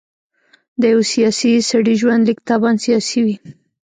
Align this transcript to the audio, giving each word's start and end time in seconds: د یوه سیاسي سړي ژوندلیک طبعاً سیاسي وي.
د 0.81 0.81
یوه 0.93 1.05
سیاسي 1.13 1.51
سړي 1.69 1.93
ژوندلیک 2.01 2.39
طبعاً 2.49 2.71
سیاسي 2.85 3.19
وي. 3.25 3.35